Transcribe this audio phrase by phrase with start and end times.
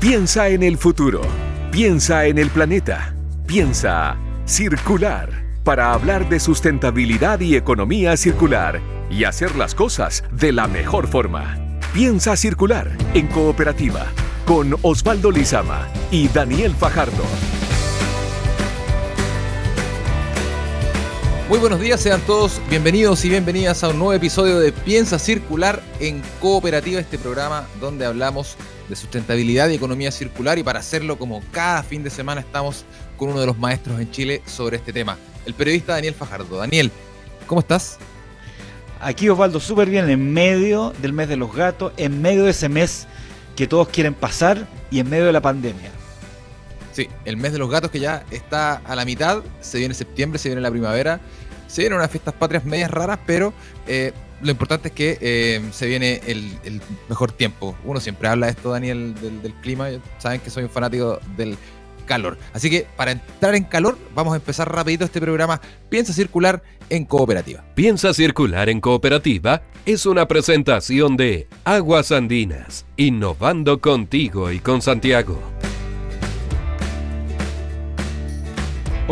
[0.00, 1.20] Piensa en el futuro.
[1.70, 3.14] Piensa en el planeta.
[3.46, 10.68] Piensa circular para hablar de sustentabilidad y economía circular y hacer las cosas de la
[10.68, 11.78] mejor forma.
[11.92, 14.06] Piensa circular en cooperativa
[14.46, 17.22] con Osvaldo Lizama y Daniel Fajardo.
[21.50, 25.82] Muy buenos días, sean todos bienvenidos y bienvenidas a un nuevo episodio de Piensa Circular
[25.98, 31.42] en Cooperativa, este programa donde hablamos de sustentabilidad y economía circular y para hacerlo como
[31.52, 32.84] cada fin de semana estamos
[33.16, 36.56] con uno de los maestros en Chile sobre este tema, el periodista Daniel Fajardo.
[36.56, 36.90] Daniel,
[37.46, 37.98] ¿cómo estás?
[39.00, 42.68] Aquí Osvaldo, súper bien, en medio del mes de los gatos, en medio de ese
[42.68, 43.06] mes
[43.56, 45.90] que todos quieren pasar y en medio de la pandemia.
[46.92, 50.38] Sí, el mes de los gatos que ya está a la mitad, se viene septiembre,
[50.38, 51.20] se viene la primavera,
[51.66, 53.54] se vienen unas fiestas patrias medias raras, pero
[53.86, 54.12] eh,
[54.42, 57.76] lo importante es que eh, se viene el, mejor tiempo.
[57.84, 61.56] Uno siempre habla de esto, Daniel, del, clima, saben que soy un fanático del
[62.06, 62.38] calor.
[62.52, 67.04] Así que para entrar en calor, vamos a empezar rapidito este programa Piensa Circular en
[67.04, 67.64] Cooperativa.
[67.74, 75.59] Piensa Circular en Cooperativa es una presentación de Aguas Andinas, innovando contigo y con Santiago.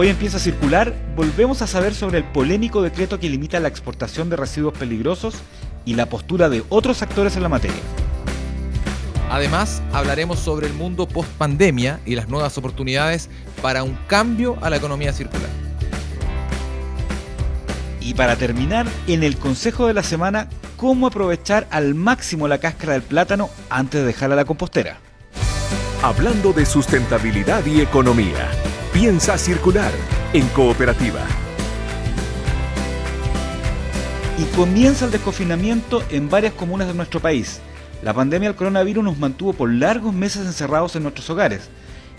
[0.01, 4.31] Hoy empieza a circular, volvemos a saber sobre el polémico decreto que limita la exportación
[4.31, 5.35] de residuos peligrosos
[5.85, 7.81] y la postura de otros actores en la materia.
[9.29, 13.29] Además, hablaremos sobre el mundo post pandemia y las nuevas oportunidades
[13.61, 15.51] para un cambio a la economía circular.
[18.01, 22.93] Y para terminar, en el consejo de la semana, cómo aprovechar al máximo la cáscara
[22.93, 24.99] del plátano antes de dejarla a la compostera.
[26.05, 28.49] Hablando de sustentabilidad y economía.
[28.93, 29.93] Piensa circular
[30.33, 31.21] en cooperativa.
[34.39, 37.61] Y comienza el desconfinamiento en varias comunas de nuestro país.
[38.03, 41.69] La pandemia del coronavirus nos mantuvo por largos meses encerrados en nuestros hogares.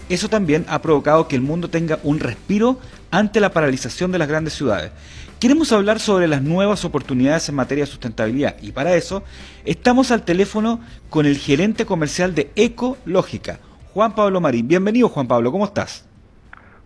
[0.09, 4.27] Eso también ha provocado que el mundo tenga un respiro ante la paralización de las
[4.27, 4.91] grandes ciudades.
[5.39, 9.23] Queremos hablar sobre las nuevas oportunidades en materia de sustentabilidad y para eso
[9.65, 13.59] estamos al teléfono con el gerente comercial de Ecológica,
[13.93, 14.67] Juan Pablo Marín.
[14.67, 16.08] Bienvenido Juan Pablo, ¿cómo estás?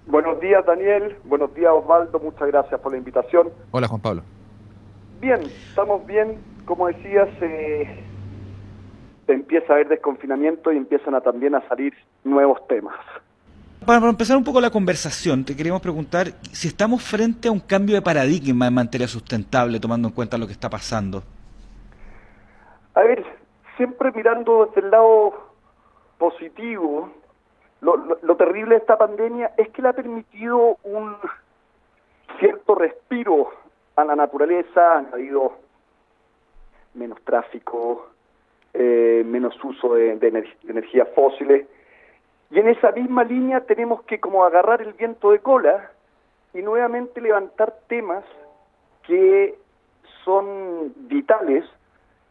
[0.07, 1.17] Buenos días, Daniel.
[1.23, 2.19] Buenos días, Osvaldo.
[2.19, 3.49] Muchas gracias por la invitación.
[3.71, 4.23] Hola, Juan Pablo.
[5.21, 6.37] Bien, estamos bien.
[6.65, 8.03] Como decías, se
[9.27, 11.93] empieza a haber desconfinamiento y empiezan a también a salir
[12.23, 12.95] nuevos temas.
[13.85, 17.95] Para empezar un poco la conversación, te queríamos preguntar si estamos frente a un cambio
[17.95, 21.21] de paradigma en materia sustentable, tomando en cuenta lo que está pasando.
[22.95, 23.25] A ver,
[23.75, 25.33] siempre mirando desde el lado
[26.17, 27.11] positivo,
[27.83, 31.15] lo, terrible de esta pandemia es que le ha permitido un
[32.39, 33.51] cierto respiro
[33.95, 35.53] a la naturaleza, ha habido
[36.93, 38.07] menos tráfico,
[38.73, 41.67] eh, menos uso de, energías fósiles,
[42.49, 45.91] y en esa misma línea tenemos que como agarrar el viento de cola
[46.53, 48.23] y nuevamente levantar temas
[49.05, 49.57] que
[50.23, 51.65] son vitales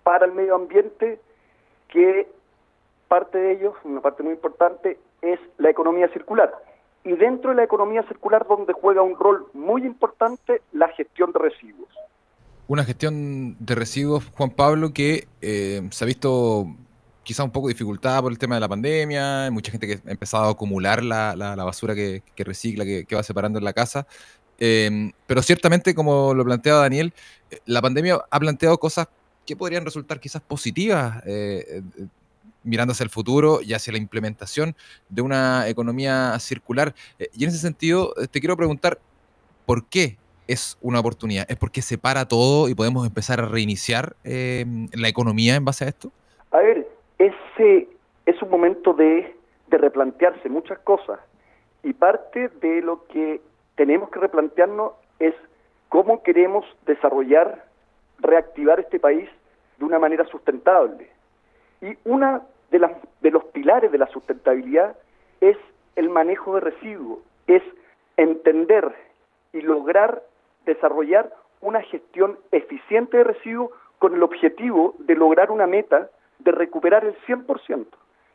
[0.02, 1.20] para el medio ambiente,
[1.88, 2.26] que
[3.08, 6.52] parte de ellos, una parte muy importante, es la economía circular.
[7.04, 11.38] Y dentro de la economía circular donde juega un rol muy importante la gestión de
[11.38, 11.88] residuos.
[12.68, 16.66] Una gestión de residuos, Juan Pablo, que eh, se ha visto
[17.22, 20.10] quizá un poco dificultada por el tema de la pandemia, hay mucha gente que ha
[20.10, 21.34] empezado a acumular la,
[21.64, 24.06] basura que, recicla, que, va separando en la casa.
[24.58, 27.12] Em, pero ciertamente, como lo planteaba Daniel,
[27.50, 29.08] eh, la pandemia ha planteado cosas
[29.44, 31.82] que podrían resultar quizás positivas eh,
[32.64, 34.74] mirando hacia el futuro y hacia la implementación
[35.08, 36.94] de una economía circular.
[37.18, 38.98] Eh, y en ese sentido, eh, te quiero preguntar,
[39.66, 41.46] ¿por qué es una oportunidad?
[41.48, 44.64] ¿Es porque se para todo y podemos empezar a reiniciar eh,
[44.94, 46.10] la economía en base a esto?
[46.50, 47.88] A ver, ese
[48.26, 49.34] es un momento de,
[49.68, 51.18] de replantearse muchas cosas
[51.82, 53.40] y parte de lo que
[53.76, 55.34] tenemos que replantearnos es
[55.88, 57.64] cómo queremos desarrollar,
[58.18, 59.28] reactivar este país
[59.78, 61.10] de una manera sustentable.
[61.82, 64.96] Y una de, las, de los pilares de la sustentabilidad
[65.40, 65.56] es
[65.96, 67.62] el manejo de residuos, es
[68.16, 68.94] entender
[69.52, 70.22] y lograr
[70.64, 76.08] desarrollar una gestión eficiente de residuos con el objetivo de lograr una meta
[76.38, 77.86] de recuperar el 100%.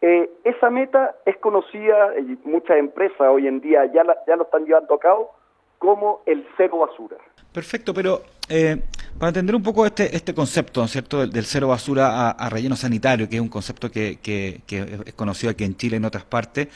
[0.02, 4.66] Eh, esa meta es conocida, y muchas empresas hoy en día ya, ya lo están
[4.66, 5.32] llevando a cabo,
[5.80, 7.18] como el cero basura.
[7.52, 8.78] Perfecto, pero eh,
[9.18, 13.28] para entender un poco este, este concepto, ¿no cierto?, del, cero basura a, relleno sanitario,
[13.28, 14.20] que es un concepto que,
[14.68, 16.68] es conocido aquí en Chile y en otras partes,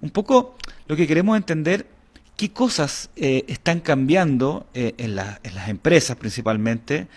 [0.00, 0.56] un poco
[0.88, 1.86] lo que queremos entender,
[2.36, 7.08] qué cosas eh, están cambiando eh, en, las empresas principalmente,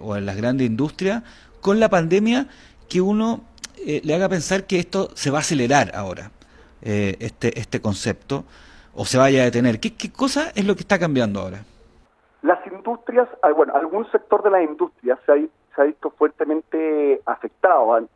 [0.00, 1.22] o en las grandes industrias,
[1.60, 2.48] con la pandemia,
[2.88, 3.44] que uno
[3.86, 6.30] eh, le haga pensar que esto se va a acelerar ahora,
[6.82, 8.44] eh, este, este concepto,
[8.94, 9.78] o se vaya a detener?
[9.78, 11.64] ¿Qué, ¿Qué cosa es lo que está cambiando ahora?
[13.08, 18.06] Las industrias, ah, bueno, algún sector de la industria se ha, visto fuertemente afectado.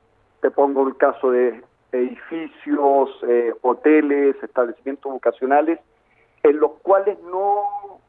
[0.41, 1.63] Te pongo el caso de
[1.93, 5.79] edificios, eh, hoteles, establecimientos vocacionales,
[6.43, 8.01] en los cuales no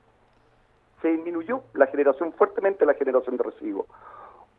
[1.02, 3.86] se disminuyó la generación, fuertemente la generación de residuos.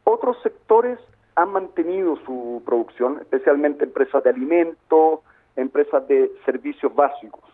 [0.04, 0.98] Otros sectores
[1.34, 5.20] han mantenido su producción, especialmente empresas de alimentos,
[5.56, 7.44] empresas de servicios básicos.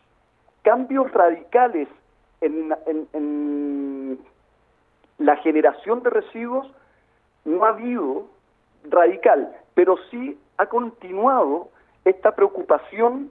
[0.62, 1.88] Cambios radicales
[2.40, 4.18] en, en
[5.20, 6.66] la generación de residuos
[7.44, 8.26] no ha habido
[8.88, 11.68] radical, pero sí ha continuado
[12.04, 13.30] esta preocupación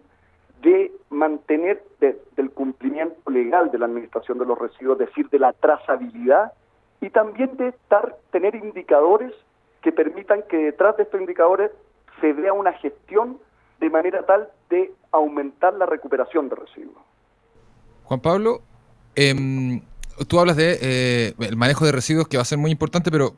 [0.61, 5.53] de mantener del cumplimiento legal de la administración de los residuos, es decir, de la
[5.53, 6.53] trazabilidad
[7.01, 9.33] y también de estar, tener indicadores
[9.81, 11.71] que permitan que detrás de estos indicadores
[12.21, 13.39] se vea una gestión
[13.79, 17.01] de manera tal de aumentar la recuperación de residuos.
[18.03, 18.59] Juan Pablo,
[19.15, 19.81] em,
[20.27, 23.35] tú hablas de eh, el manejo de residuos que va a ser muy importante, pero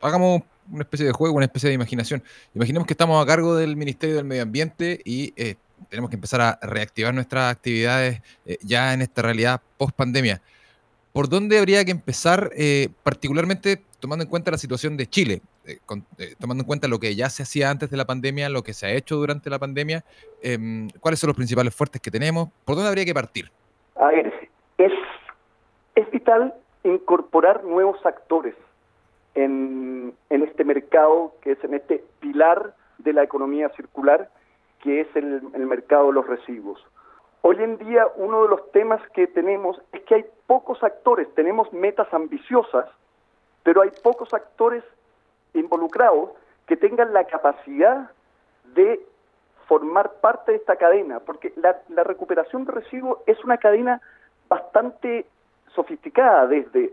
[0.00, 2.22] hagamos una especie de juego, una especie de imaginación.
[2.54, 5.56] Imaginemos que estamos a cargo del Ministerio del Medio Ambiente y eh,
[5.88, 10.40] tenemos que empezar a reactivar nuestras actividades eh, ya en esta realidad post pandemia.
[11.12, 15.42] ¿Por dónde habría que empezar, eh, particularmente tomando en cuenta la situación de Chile,
[16.38, 18.86] tomando en cuenta lo que ya se hacía antes de la pandemia, lo que se
[18.86, 20.04] ha hecho durante la pandemia?
[20.40, 22.48] Em, ¿Cuáles son los principales fuertes que tenemos?
[22.64, 23.50] ¿Por dónde habría que partir?
[23.96, 24.32] A ver,
[24.78, 24.92] es,
[26.00, 26.54] es vital
[26.84, 28.54] incorporar nuevos actores
[29.34, 34.30] en, este mercado, que es en este pilar de la economía circular,
[34.82, 36.84] que es el, el mercado de los residuos.
[37.42, 41.72] Hoy en día uno de los temas que tenemos es que hay pocos actores, tenemos
[41.72, 42.86] metas ambiciosas,
[43.62, 44.84] pero hay pocos actores
[45.54, 46.30] involucrados
[46.66, 48.10] que tengan la capacidad
[48.74, 49.00] de
[49.66, 54.00] formar parte de esta cadena, porque la, la recuperación de residuos es una cadena
[54.48, 55.26] bastante
[55.74, 56.92] sofisticada, desde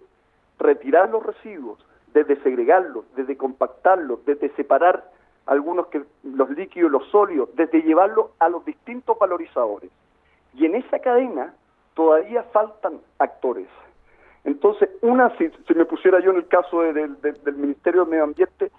[0.59, 1.83] retirar los residuos,
[2.13, 5.09] desde segregarlos, desde compactarlos, desde separar
[5.45, 9.89] algunos que los líquidos, los sólidos, desde llevarlos a los distintos valorizadores.
[10.53, 11.53] Y en esa cadena
[11.93, 13.67] todavía faltan actores.
[14.43, 18.71] Entonces, una, si, me pusiera yo en el caso del Ministerio de Medio Ambiente,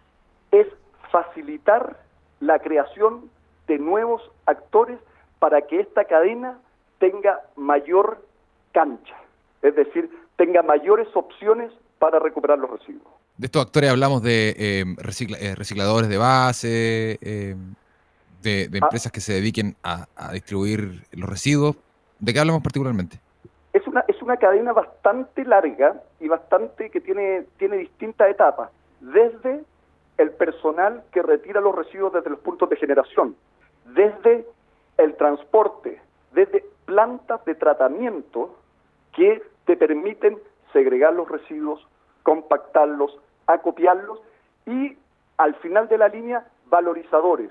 [0.51, 0.67] es
[1.11, 1.97] facilitar
[2.41, 3.31] la creación
[3.67, 4.99] de nuevos actores
[5.39, 6.59] para que esta cadena
[6.99, 8.19] tenga mayor
[8.73, 9.17] cancha,
[9.62, 14.84] es decir, tenga mayores opciones para recuperar los residuos de estos actores hablamos de eh,
[15.40, 17.55] eh, recicladores de base, eh,
[18.43, 18.76] de, ah.
[18.82, 21.76] empresas que se dediquen a, distribuir los residuos.
[22.19, 23.20] ¿De qué hablamos particularmente?
[23.72, 28.70] Es una, es una cadena bastante larga y bastante que tiene, tiene distintas etapas.
[29.00, 29.62] Desde
[30.16, 33.37] el personal que retira los residuos desde los puntos de generación,
[33.94, 34.44] desde
[34.96, 36.02] el transporte,
[36.32, 38.57] desde plantas de tratamiento
[39.19, 40.38] que te permiten
[40.73, 41.85] segregar los residuos,
[42.23, 43.19] compactarlos,
[43.49, 44.20] acopiarlos
[44.65, 44.97] y
[45.38, 47.50] al final de la línea valorizadores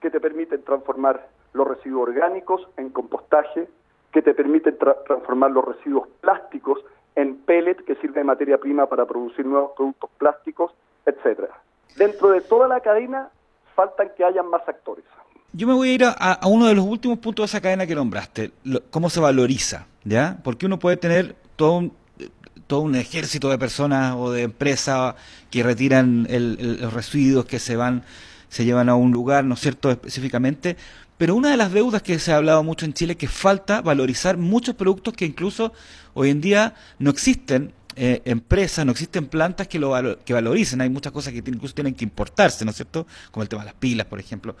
[0.00, 3.68] que te permiten transformar los residuos orgánicos en compostaje,
[4.10, 6.84] que te permiten transformar los residuos plásticos
[7.14, 10.74] en pellet que sirve de materia prima para producir nuevos productos plásticos,
[11.06, 11.60] etcétera.
[11.96, 13.30] Dentro de toda la cadena
[13.76, 15.04] faltan que hayan más actores.
[15.56, 17.94] Yo me voy a ir a, uno de los últimos puntos de esa cadena que
[17.94, 18.50] nombraste,
[18.90, 20.40] cómo se valoriza, ¿ya?
[20.42, 21.92] Porque uno puede tener todo un,
[22.66, 25.14] todo un ejército de personas o de empresas
[25.52, 28.02] que retiran los residuos que se van,
[28.48, 30.76] se llevan a un lugar, ¿no es cierto?, específicamente.
[31.18, 33.80] Pero una de las deudas que se ha hablado mucho en Chile es que falta
[33.80, 35.72] valorizar muchos productos que incluso
[36.14, 40.80] hoy en día no existen eh, empresas, no existen plantas que lo que valoricen.
[40.80, 43.06] Hay muchas cosas que incluso tienen que importarse, ¿no es cierto?
[43.30, 44.56] Como el tema de las pilas, por ejemplo.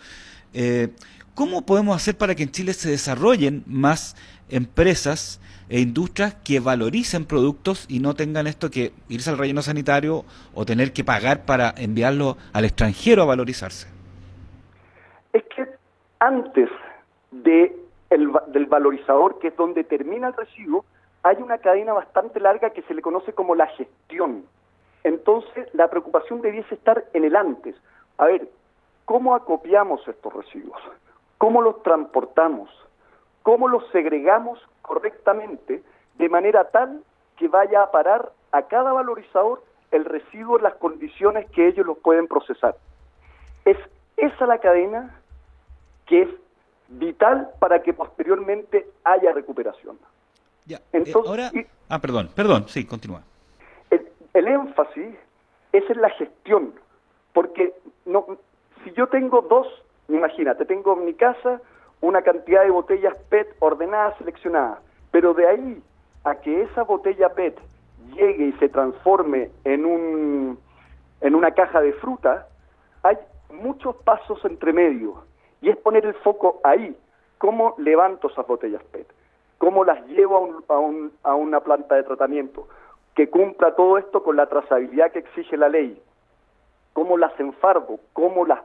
[0.54, 0.88] Eh,
[1.34, 4.14] ¿Cómo podemos hacer para que en Chile se desarrollen más
[4.48, 10.24] empresas e industrias que valoricen productos y no tengan esto que irse al relleno sanitario
[10.54, 13.88] o tener que pagar para enviarlo al extranjero a valorizarse?
[15.32, 15.66] Es que
[16.20, 16.68] antes
[17.32, 17.74] de
[18.10, 20.84] el, del valorizador, que es donde termina el residuo,
[21.24, 24.44] hay una cadena bastante larga que se le conoce como la gestión.
[25.02, 27.74] Entonces, la preocupación debiese estar en el antes.
[28.18, 28.48] A ver,
[29.04, 30.80] ¿cómo acopiamos estos residuos?
[31.38, 32.70] ¿Cómo los transportamos?
[33.42, 35.82] ¿Cómo los segregamos correctamente
[36.14, 37.02] de manera tal
[37.36, 41.98] que vaya a parar a cada valorizador el residuo en las condiciones que ellos los
[41.98, 42.76] pueden procesar?
[43.64, 43.76] Es
[44.16, 45.20] esa la cadena
[46.06, 46.28] que es
[46.88, 49.98] vital para que posteriormente haya recuperación.
[50.66, 51.50] Ya, eh, Entonces, ahora...
[51.88, 53.22] Ah, perdón, perdón, sí, continúa.
[53.90, 55.14] El, el énfasis
[55.72, 56.74] es en la gestión,
[57.32, 57.74] porque
[58.06, 58.38] no,
[58.84, 59.66] si yo tengo dos,
[60.08, 61.60] imagínate, tengo en mi casa
[62.00, 64.78] una cantidad de botellas PET ordenadas, seleccionadas,
[65.10, 65.82] pero de ahí
[66.24, 67.58] a que esa botella PET
[68.12, 70.58] llegue y se transforme en, un,
[71.22, 72.46] en una caja de fruta,
[73.02, 73.16] hay
[73.50, 75.24] muchos pasos entre medio
[75.62, 76.96] y es poner el foco ahí,
[77.38, 79.06] cómo levanto esas botellas PET,
[79.58, 82.68] cómo las llevo a, un, a una planta de tratamiento,
[83.14, 86.02] que cumpla todo esto con la trazabilidad que exige la ley,
[86.92, 88.60] cómo las enfardo, cómo las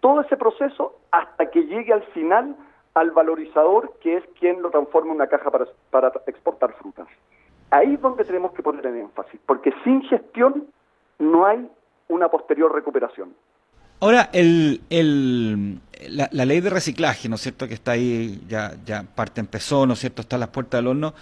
[0.00, 2.56] todo ese proceso hasta que llegue al final
[2.94, 5.50] al valorizador que es quien lo transforma en una caja
[5.90, 7.06] para, exportar frutas.
[7.70, 10.66] Ahí es donde tenemos que poner el énfasis, porque sin gestión
[11.18, 11.68] no hay
[12.08, 13.34] una posterior recuperación.
[14.00, 14.80] Ahora, el,
[16.08, 20.00] la, ley de reciclaje, ¿no es cierto?, que está ahí, ya parte empezó, ¿no es
[20.00, 21.14] cierto?, está a las puertas del horno.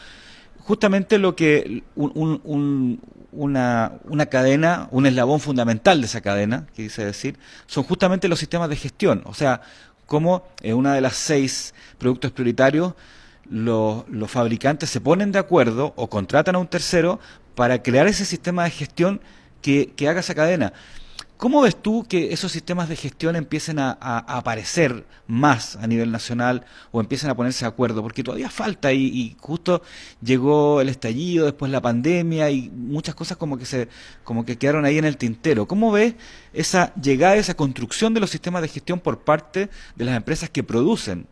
[0.68, 3.00] Justamente lo que un,
[3.32, 8.38] una, una cadena, un eslabón fundamental de esa cadena, que dice decir, son justamente los
[8.38, 9.22] sistemas de gestión.
[9.24, 9.62] O sea,
[10.04, 12.92] como en una de las seis productos prioritarios,
[13.48, 17.18] los, los fabricantes se ponen de acuerdo o contratan a un tercero
[17.54, 19.22] para crear ese sistema de gestión
[19.62, 20.74] que haga esa cadena.
[21.38, 26.64] ¿Cómo ves tú que esos sistemas de gestión empiecen a, aparecer más a nivel nacional
[26.90, 28.02] o empiecen a ponerse de acuerdo?
[28.02, 29.80] Porque todavía falta y, justo
[30.20, 33.86] llegó el estallido, después la pandemia y muchas cosas como que se
[34.24, 35.66] como que quedaron ahí en el tintero.
[35.66, 36.16] ¿Cómo ves
[36.52, 40.64] esa llegada, esa construcción de los sistemas de gestión por parte de las empresas que
[40.64, 41.28] producen?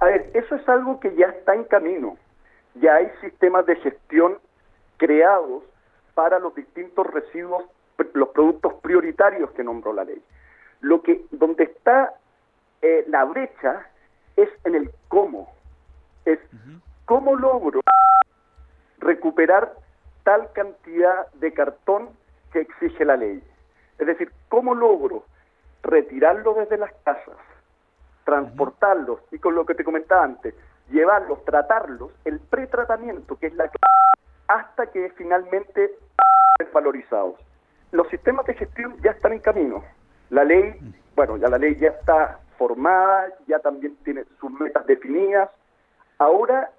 [0.00, 2.16] A ver, eso es algo que ya está en camino.
[2.74, 4.38] Ya hay sistemas de gestión
[4.96, 5.62] creados
[6.14, 7.62] para los distintos residuos
[8.14, 10.22] los productos prioritarios que nombró la ley.
[10.80, 12.14] Lo que, donde está
[12.82, 13.86] eh, la brecha
[14.36, 15.52] es en el cómo.
[16.24, 16.38] Es
[17.04, 17.80] cómo logro
[18.98, 19.74] recuperar
[20.24, 22.10] tal cantidad de cartón
[22.52, 23.42] que exige la ley.
[23.98, 25.24] Es decir, cómo logro
[25.82, 27.36] retirarlo desde las casas,
[28.24, 30.54] transportarlos y con lo que te comentaba antes,
[30.90, 33.70] llevarlos, tratarlos, el pretratamiento, que es la
[34.48, 35.96] hasta que finalmente
[36.72, 37.36] valorizados
[37.92, 39.84] los sistemas de gestión ya están en camino.
[40.30, 40.74] La ley,
[41.16, 45.50] bueno, ya la ley ya está formada, ya también tiene sus metas definidas.
[46.18, 46.70] Ahora,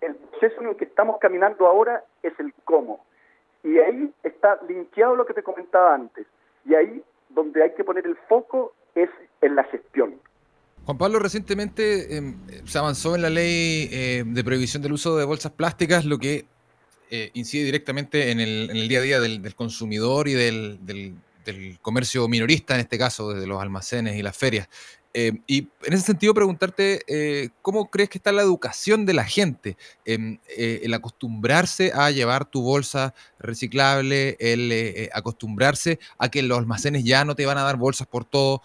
[0.00, 3.04] el proceso en el que estamos caminando ahora es el cómo.
[3.64, 6.26] Y ahí está linkeado lo que te comentaba antes.
[6.64, 10.14] Y ahí donde hay que poner el foco es en la gestión.
[10.84, 15.24] Juan Pablo, recientemente em, se avanzó en la ley eh, de prohibición del uso de
[15.24, 16.46] bolsas plásticas, lo que
[17.10, 20.78] eh, incide directamente en el, día a día del, consumidor y del,
[21.80, 24.68] comercio minorista, en este caso, desde los almacenes y las ferias.
[25.14, 29.24] Eh, y en ese sentido, preguntarte, eh, ¿cómo crees que está la educación de la
[29.24, 29.76] gente?
[30.04, 37.04] Em, eh, el acostumbrarse a llevar tu bolsa reciclable, el acostumbrarse a que los almacenes
[37.04, 38.62] ya no te van a dar bolsas por todo.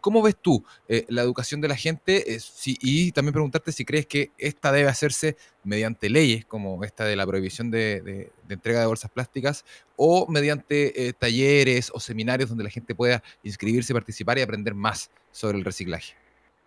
[0.00, 0.64] ¿Cómo ves tú
[1.08, 2.24] la educación de la gente?
[2.66, 7.26] y también preguntarte si crees que esta debe hacerse mediante leyes, como esta de la
[7.26, 9.64] prohibición de entrega de bolsas plásticas,
[9.96, 15.58] o mediante talleres o seminarios donde la gente pueda inscribirse, participar y aprender más sobre
[15.58, 16.14] el reciclaje.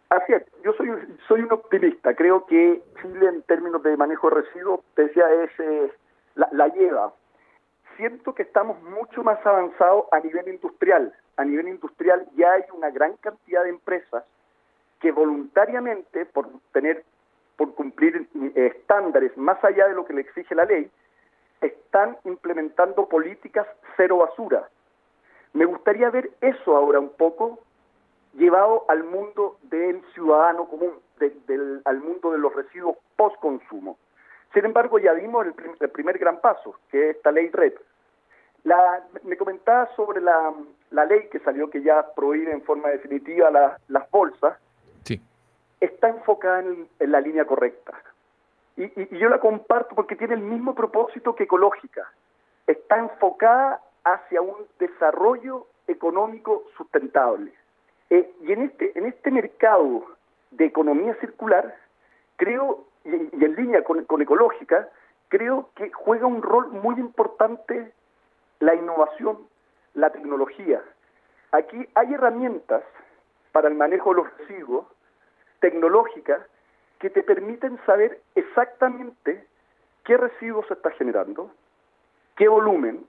[0.09, 0.89] Así es, yo soy,
[1.27, 5.91] soy un optimista, creo que Chile en términos de manejo de residuos, decía, es, eh,
[6.35, 7.13] la, lleva.
[7.99, 11.13] Siento que estamos mucho más avanzados a nivel industrial.
[11.35, 14.23] A nivel industrial ya hay una gran cantidad de empresas
[15.01, 17.03] que voluntariamente, por tener,
[17.57, 20.89] por cumplir eh, estándares más allá de lo que le exige la ley,
[21.59, 24.69] están implementando políticas cero basura.
[25.51, 27.59] Me gustaría ver eso ahora un poco
[28.33, 33.97] llevado al mundo del ciudadano común, del, al mundo de los residuos post-consumo.
[34.53, 37.73] Sin embargo, ya vimos el, primer gran paso, que es esta ley RED.
[38.63, 40.53] La, me comentaba sobre la,
[40.91, 43.49] la, ley que salió, que ya prohíbe en forma definitiva
[43.87, 44.57] las bolsas.
[45.03, 45.21] Sí.
[45.79, 47.93] Está enfocada en, en la línea correcta.
[48.75, 52.11] Y, y, y, yo la comparto porque tiene el mismo propósito que ecológica.
[52.67, 57.53] Está enfocada hacia un desarrollo económico sustentable.
[58.09, 60.05] Eh, y en este, en este mercado
[60.51, 61.75] de economía circular,
[62.37, 64.89] creo, y, en línea con, con ecológica,
[65.27, 67.91] creo que juega un rol muy importante
[68.59, 69.47] la innovación,
[69.93, 70.83] la tecnología.
[71.51, 72.83] Aquí hay herramientas
[73.51, 74.85] para el manejo de los residuos
[75.59, 76.41] tecnológicas
[76.99, 79.47] que te permiten saber exactamente
[80.03, 81.51] qué residuos se está generando,
[82.35, 83.05] qué volumen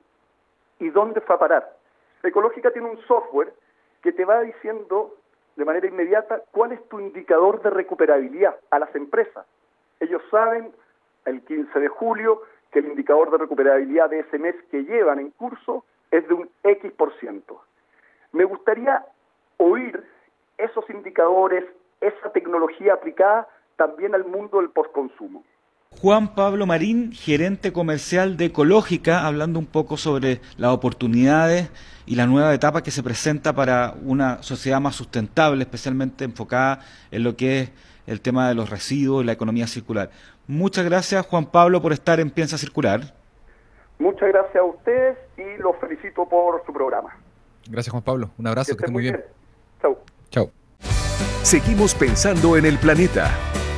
[0.78, 1.76] y dónde fue a parar.
[2.22, 3.52] Ecológica tiene un software
[4.02, 5.16] que te va diciendo
[5.56, 9.46] de manera inmediata cuál es tu indicador de recuperabilidad a las empresas.
[9.98, 10.72] Ellos saben
[11.26, 12.42] el 15 de julio
[12.72, 16.50] que el indicador de recuperabilidad de ese mes que llevan en curso es de un
[16.62, 17.62] X por ciento.
[18.32, 19.04] Me gustaría
[19.56, 20.02] oír
[20.58, 21.64] esos indicadores,
[22.00, 25.42] esa tecnología aplicada también al mundo del postconsumo.
[25.90, 31.70] Juan Pablo Marín, gerente comercial de Ecológica, hablando un poco sobre las oportunidades
[32.06, 37.24] y la nueva etapa que se presenta para una sociedad más sustentable, especialmente enfocada en
[37.24, 37.72] lo que es
[38.10, 40.10] el tema de los residuos y la economía circular.
[40.48, 43.14] Muchas gracias, Juan Pablo, por estar en Piensa Circular.
[44.00, 47.16] Muchas gracias a ustedes y los felicito por su programa.
[47.68, 48.30] Gracias, Juan Pablo.
[48.36, 49.24] Un abrazo, que, esté muy bien.
[49.80, 49.98] Chau.
[50.30, 50.50] Chau.
[51.42, 53.30] Seguimos pensando en el planeta.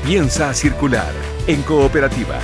[0.02, 1.12] Piensa circular
[1.46, 2.38] en cooperativa.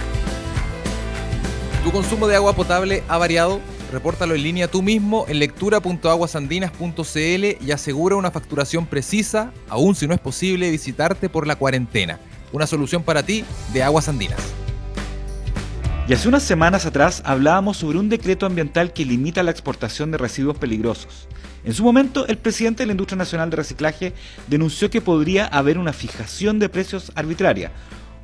[1.84, 3.60] ¿Tu consumo de agua potable ha variado?
[3.92, 10.12] Repórtalo en línea tú mismo en lectura.aguasandinas.cl y asegura una facturación precisa, aun si no
[10.12, 12.20] es posible visitarte por la cuarentena.
[12.52, 14.40] Una solución para ti de Aguas Andinas.
[16.06, 20.18] Y hace unas semanas atrás hablábamos sobre un decreto ambiental que limita la exportación de
[20.18, 21.28] residuos peligrosos.
[21.64, 24.14] En su momento, el presidente de la Industria Nacional de Reciclaje
[24.46, 27.72] denunció que podría haber una fijación de precios arbitraria.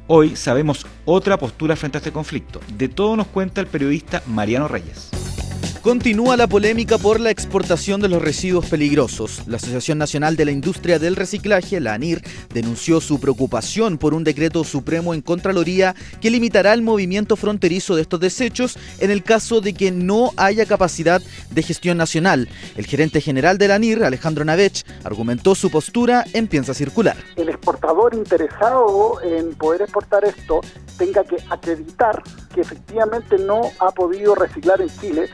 [0.07, 2.61] Hoy sabemos otra postura frente a este conflicto.
[2.77, 5.11] De todo nos cuenta el periodista Mariano Reyes.
[5.85, 9.43] Continúa la polémica por la exportación de los residuos peligrosos.
[9.47, 12.23] La Asociación Nacional de la Industria del Reciclaje, la ANIR,
[12.55, 18.01] denunció su preocupación por un decreto supremo en Contraloría que limitará el movimiento fronterizo de
[18.01, 22.49] estos desechos en el caso de que no haya capacidad de gestión nacional.
[22.77, 27.19] El gerente general de la ANIR, Alejandro Navech, argumentó su postura en Piensa Circular.
[27.37, 30.63] El exportador interesado en poder exportar esto
[30.97, 32.23] tenga que acreditar
[32.55, 35.29] que efectivamente no ha podido reciclar en Chile,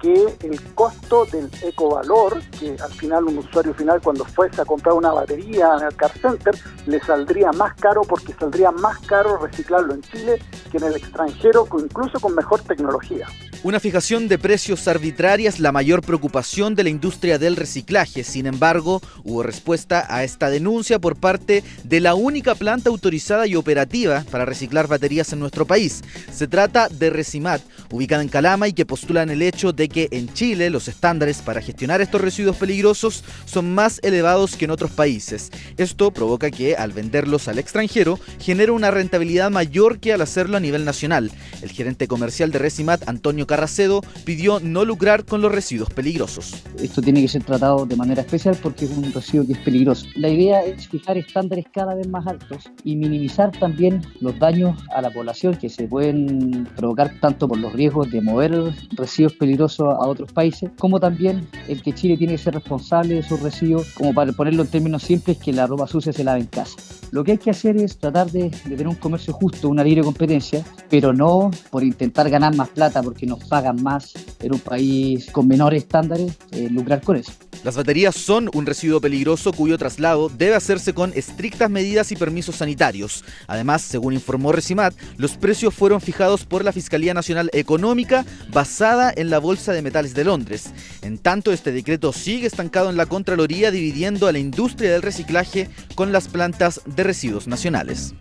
[0.00, 4.94] que el costo del ecovalor, que al final un usuario final cuando fuese a comprar
[4.94, 6.54] una batería en el car center,
[6.86, 10.40] le saldría más caro porque saldría más caro reciclarlo en Chile
[10.70, 13.26] que en el extranjero, incluso con mejor tecnología.
[13.62, 18.22] Una fijación de precios arbitraria es la mayor preocupación de la industria del reciclaje.
[18.22, 23.56] Sin embargo, hubo respuesta a esta denuncia por parte de la única planta autorizada y
[23.56, 26.02] operativa para reciclar baterías en nuestro país.
[26.30, 30.32] Se trata de Recimat, ubicada en Calama y que postulan el hecho de que en
[30.34, 35.52] Chile los estándares para gestionar estos residuos peligrosos son más elevados que en otros países.
[35.76, 40.60] Esto provoca que al venderlos al extranjero genere una rentabilidad mayor que al hacerlo a
[40.60, 41.30] nivel nacional.
[41.62, 46.64] El gerente comercial de Recimat, Antonio Carracedo, pidió no lucrar con los residuos peligrosos.
[46.82, 50.04] Esto tiene que ser tratado de manera especial porque es un residuo que es peligroso.
[50.16, 55.00] La idea es fijar estándares cada vez más altos y minimizar también los daños a
[55.00, 60.06] la población que se pueden provocar tanto por los riesgos de mover residuos peligrosos a
[60.06, 64.12] otros países, como también el que Chile tiene que ser responsable de sus residuos, como
[64.14, 66.76] para ponerlo en términos simples, que la ropa sucia se lave en casa.
[67.10, 70.02] Lo que hay que hacer es tratar de, de tener un comercio justo, una libre
[70.02, 75.30] competencia, pero no por intentar ganar más plata porque nos pagan más en un país
[75.30, 77.32] con menores estándares, eh, lucrar con eso.
[77.64, 82.56] Las baterías son un residuo peligroso cuyo traslado debe hacerse con estrictas medidas y permisos
[82.56, 83.24] sanitarios.
[83.46, 89.23] Además, según informó Recimat, los precios fueron fijados por la Fiscalía Nacional Económica basada en
[89.30, 90.72] la Bolsa de Metales de Londres.
[91.02, 95.68] En tanto, este decreto sigue estancado en la Contraloría dividiendo a la industria del reciclaje
[95.94, 98.14] con las plantas de residuos nacionales.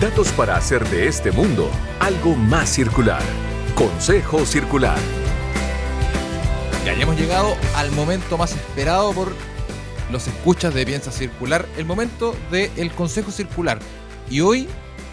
[0.00, 3.22] Datos para hacer de este mundo algo más circular.
[3.76, 4.98] Consejo Circular.
[6.84, 9.32] Ya, hemos llegado al momento más esperado por
[10.10, 13.78] los escuchas de Piensa Circular, el momento del Consejo Circular.
[14.28, 14.66] Y hoy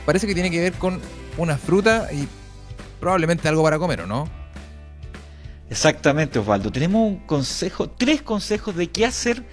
[0.08, 1.00] parece que tiene que ver con
[1.38, 2.28] una fruta y
[3.00, 4.28] probablemente algo para comer, ¿o no?
[5.70, 6.72] Exactamente, Osvaldo.
[6.72, 9.44] Tenemos un consejo, tres consejos de qué hacer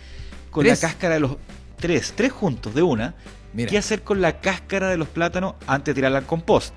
[0.51, 0.83] con ¿Tres?
[0.83, 1.37] la cáscara de los.
[1.79, 3.15] Tres, tres juntos de una.
[3.53, 6.75] Mira, ¿Qué hacer con la cáscara de los plátanos antes de tirarla al compost?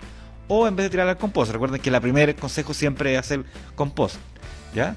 [0.49, 1.51] O en vez de tirarla al compost.
[1.51, 4.17] Recuerden que el primer consejo siempre es hacer compost.
[4.75, 4.95] ¿Ya?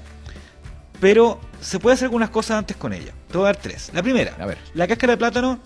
[0.99, 3.13] Pero se puede hacer algunas cosas antes con ella.
[3.29, 3.91] Te voy a dar tres.
[3.93, 4.57] La primera, a ver.
[4.73, 5.59] la cáscara de plátano,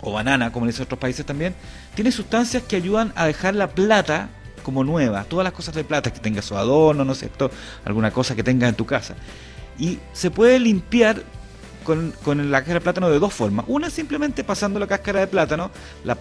[0.00, 1.54] o banana, como dicen otros países también,
[1.94, 4.28] tiene sustancias que ayudan a dejar la plata
[4.62, 5.24] como nueva.
[5.24, 7.50] Todas las cosas de plata que tenga su adorno, ¿no es cierto?
[7.84, 9.14] Alguna cosa que tengas en tu casa.
[9.78, 11.22] Y se puede limpiar
[11.84, 13.64] con, con la cáscara de plátano de dos formas.
[13.68, 15.70] Una simplemente pasando la cáscara de plátano,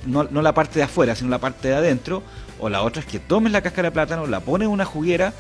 [0.06, 2.22] no, no la parte de afuera, sino la parte de adentro.
[2.60, 5.34] O la otra es que tomes la cáscara de plátano, la pones en una juguera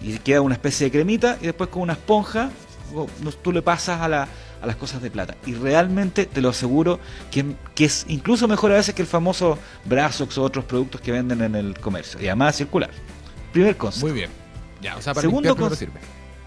[0.00, 2.50] y queda una especie de cremita y después con una esponja
[3.42, 4.28] tú le pasas a, la-
[4.60, 5.36] a las cosas de plata.
[5.46, 6.98] Y realmente te lo aseguro
[7.30, 11.12] que, que es incluso mejor a veces que el famoso Brazox o otros productos que
[11.12, 12.20] venden en el comercio.
[12.20, 12.90] Y además circular.
[13.52, 14.06] Primer consejo.
[14.06, 14.30] Muy bien.
[14.80, 16.00] Ya, o sea, para Segundo limpiar primero cons- sirve.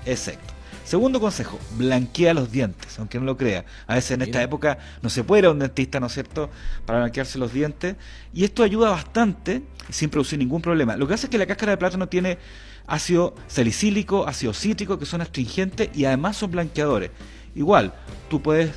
[0.05, 0.53] Exacto.
[0.83, 3.63] Segundo consejo, blanquea los dientes, aunque no lo crea.
[3.87, 6.49] A veces en esta época no se puede ir a un dentista, ¿no es cierto?,
[6.85, 7.95] para blanquearse los dientes.
[8.33, 10.97] Y esto ayuda bastante sin producir ningún problema.
[10.97, 12.39] Lo que hace es que la cáscara de plátano tiene
[12.87, 17.11] ácido salicílico, ácido cítrico, que son astringentes y además son blanqueadores.
[17.55, 17.93] Igual,
[18.29, 18.71] tú puedes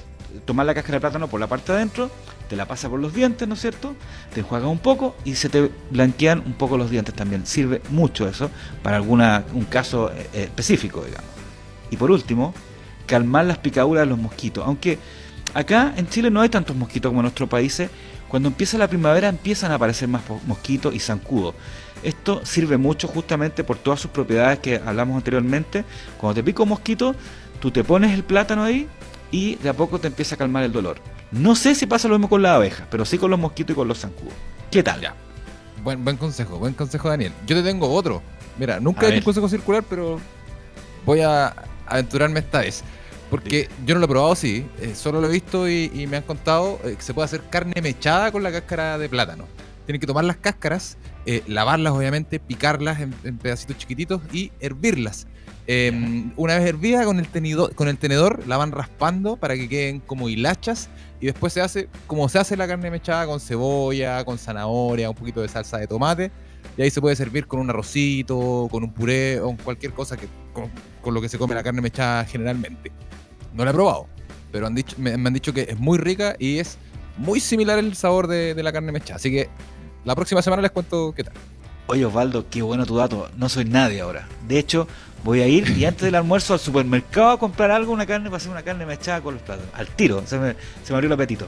[0.45, 2.11] tomar la cáscara de plátano por la parte de adentro,
[2.49, 3.95] te la pasa por los dientes, ¿no es cierto?
[4.33, 7.47] Te enjuagas un poco y se te blanquean un poco los dientes también.
[7.47, 8.51] Sirve mucho eso
[8.83, 11.31] para alguna, un caso eh, específico, digamos.
[11.91, 12.55] Y por último,
[13.07, 14.67] calmar las picaduras de los mosquitos.
[14.67, 14.99] Aunque
[15.55, 17.91] acá en Chile no hay tantos mosquitos como en nuestros países,
[18.35, 21.55] cuando empieza la primavera empiezan a aparecer más mosquitos y zancudos.
[22.03, 25.85] Esto sirve mucho justamente por todas sus propiedades que hablamos anteriormente.
[26.19, 27.15] Cuando te pica un mosquito,
[27.61, 28.89] tú te pones el plátano ahí
[29.31, 30.97] y de a poco te empieza a calmar el dolor.
[31.31, 33.77] No sé si pasa lo mismo con las abejas, pero sí con los mosquitos y
[33.77, 34.35] con los zancudos.
[34.69, 35.01] ¿Qué tal?
[35.01, 35.15] Ya.
[35.85, 37.33] Buen, buen consejo, buen consejo, Daniel.
[37.47, 38.21] Yo te tengo otro.
[38.59, 40.19] Mira, nunca he un consejo circular, pero
[41.07, 41.55] voy a
[41.87, 42.83] aventurarme esta vez.
[43.35, 44.65] Porque yo no lo he probado, sí.
[44.81, 47.83] Eh, solo lo he visto y, me han contado eh, que se puede hacer carne
[47.83, 49.47] mechada con la cáscara de plátano.
[49.87, 55.27] Tienen que tomar las cáscaras, eh, lavarlas obviamente, picarlas en, pedacitos chiquititos y hervirlas.
[55.67, 59.69] Em, una vez hervidas con el, tenedor, con el tenedor, la van raspando para que
[59.69, 60.89] queden como hilachas
[61.21, 65.17] y después se hace como se hace la carne mechada con cebolla, con zanahoria, un
[65.17, 66.31] poquito de salsa de tomate
[66.77, 70.17] y ahí se puede servir con un arrocito, con un puré o con cualquier cosa
[70.17, 72.91] que con, lo que se come la carne mechada generalmente.
[73.55, 74.07] No la he probado,
[74.53, 76.77] pero han dicho, me, han dicho que es muy rica y es
[77.17, 79.17] muy similar el sabor de, la carne mechada.
[79.17, 79.49] Así que
[80.05, 81.35] la próxima semana les cuento qué tal.
[81.87, 83.31] Oye Osvaldo, qué bueno tu dato.
[83.37, 84.27] No soy nadie ahora.
[84.49, 84.89] De hecho,
[85.23, 88.39] voy a ir y antes del almuerzo al supermercado a comprar algo, una carne para
[88.39, 89.67] hacer una carne mechada con los platos.
[89.73, 91.47] Al tiro, se me, se me abrió el apetito.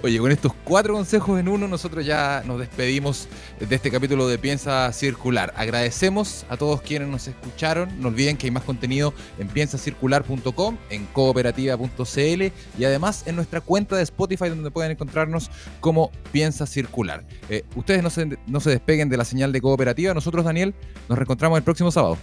[0.00, 4.38] Oye, con estos cuatro consejos en uno, nosotros ya nos despedimos de este capítulo de
[4.38, 5.52] Piensa Circular.
[5.56, 8.00] Agradecemos a todos quienes nos escucharon.
[8.00, 12.42] No olviden que hay más contenido en piensacircular.com, en cooperativa.cl
[12.78, 17.24] y además en nuestra cuenta de Spotify donde pueden encontrarnos como Piensa Circular.
[17.48, 20.14] Eh, ustedes no se, no se despeguen de la señal de cooperativa.
[20.14, 20.76] Nosotros, Daniel,
[21.08, 22.18] nos reencontramos el próximo sábado.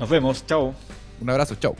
[0.00, 0.44] Nos vemos.
[0.46, 0.74] Chao.
[1.20, 1.54] Un abrazo.
[1.54, 1.76] Chao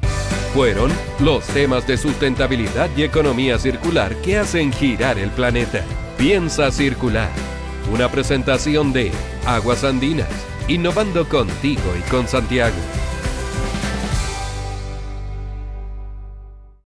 [0.54, 5.84] fueron los temas de sustentabilidad y economía circular que hacen girar el planeta.
[6.16, 7.30] Piensa circular.
[7.92, 9.12] Una presentación de
[9.46, 10.28] Aguas Andinas,
[10.66, 12.76] innovando contigo y con Santiago.